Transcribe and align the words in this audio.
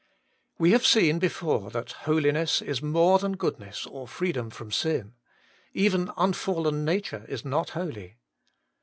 We 0.57 0.71
have 0.71 0.83
seen 0.83 1.19
before 1.19 1.69
that 1.69 1.91
Holiness 2.09 2.59
is 2.63 2.81
more 2.81 3.19
than 3.19 3.33
goodness 3.37 3.85
or 3.85 4.07
freedom 4.07 4.49
from 4.49 4.71
sin: 4.71 5.13
even 5.75 6.09
unfallen 6.17 6.83
nature 6.83 7.23
is 7.29 7.45
not 7.45 7.69
holy. 7.77 8.15